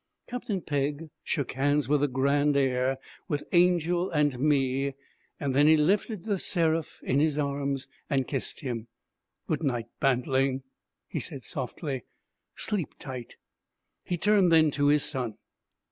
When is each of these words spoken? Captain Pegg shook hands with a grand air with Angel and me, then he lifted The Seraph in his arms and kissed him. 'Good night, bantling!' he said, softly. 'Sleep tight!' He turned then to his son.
Captain 0.27 0.61
Pegg 0.61 1.11
shook 1.23 1.51
hands 1.51 1.87
with 1.87 2.01
a 2.01 2.07
grand 2.07 2.57
air 2.57 2.97
with 3.27 3.43
Angel 3.51 4.09
and 4.09 4.39
me, 4.39 4.95
then 5.39 5.67
he 5.67 5.77
lifted 5.77 6.23
The 6.23 6.39
Seraph 6.39 7.01
in 7.03 7.19
his 7.19 7.37
arms 7.37 7.87
and 8.09 8.27
kissed 8.27 8.61
him. 8.61 8.87
'Good 9.45 9.61
night, 9.61 9.89
bantling!' 9.99 10.63
he 11.07 11.19
said, 11.19 11.43
softly. 11.43 12.03
'Sleep 12.55 12.95
tight!' 12.97 13.35
He 14.03 14.17
turned 14.17 14.51
then 14.51 14.71
to 14.71 14.87
his 14.87 15.03
son. 15.05 15.35